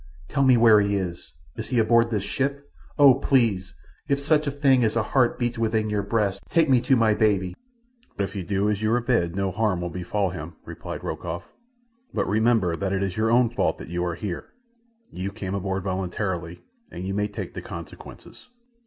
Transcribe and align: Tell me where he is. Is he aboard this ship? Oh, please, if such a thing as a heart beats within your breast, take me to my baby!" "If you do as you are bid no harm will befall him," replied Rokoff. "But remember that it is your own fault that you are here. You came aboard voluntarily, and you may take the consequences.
Tell 0.27 0.41
me 0.41 0.57
where 0.57 0.81
he 0.81 0.95
is. 0.95 1.33
Is 1.55 1.67
he 1.67 1.77
aboard 1.77 2.09
this 2.09 2.23
ship? 2.23 2.71
Oh, 2.97 3.13
please, 3.13 3.75
if 4.07 4.19
such 4.19 4.47
a 4.47 4.49
thing 4.51 4.83
as 4.83 4.95
a 4.95 5.03
heart 5.03 5.37
beats 5.37 5.59
within 5.59 5.91
your 5.91 6.01
breast, 6.01 6.39
take 6.49 6.67
me 6.67 6.81
to 6.81 6.95
my 6.95 7.13
baby!" 7.13 7.55
"If 8.17 8.35
you 8.35 8.41
do 8.43 8.67
as 8.67 8.81
you 8.81 8.91
are 8.93 8.99
bid 8.99 9.35
no 9.35 9.51
harm 9.51 9.79
will 9.81 9.91
befall 9.91 10.31
him," 10.31 10.55
replied 10.65 11.03
Rokoff. 11.03 11.51
"But 12.15 12.27
remember 12.27 12.75
that 12.75 12.91
it 12.93 13.03
is 13.03 13.15
your 13.15 13.29
own 13.29 13.51
fault 13.51 13.77
that 13.77 13.89
you 13.89 14.03
are 14.03 14.15
here. 14.15 14.45
You 15.11 15.31
came 15.31 15.53
aboard 15.53 15.83
voluntarily, 15.83 16.63
and 16.89 17.05
you 17.05 17.13
may 17.13 17.27
take 17.27 17.53
the 17.53 17.61
consequences. 17.61 18.49